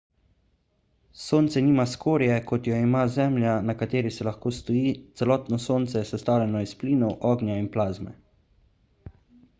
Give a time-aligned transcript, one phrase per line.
[1.23, 6.11] sonce nima skorje kot jo ima zemlja na kateri se lahko stoji celotno sonce je
[6.15, 8.19] sestavljeno iz plinov ognja in plazme